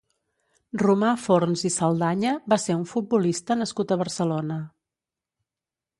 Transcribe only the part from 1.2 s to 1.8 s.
Forns i